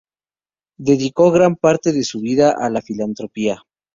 [0.79, 3.61] Dedicó gran parte de su vida a la filantropía.